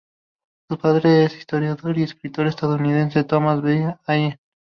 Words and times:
Su 0.67 0.79
padre 0.79 1.25
es 1.25 1.33
el 1.33 1.37
historiador 1.37 1.95
y 1.95 2.01
escritor 2.01 2.47
estadounidense 2.47 3.23
Thomas 3.23 3.61
B. 3.61 3.95
Allen. 4.07 4.39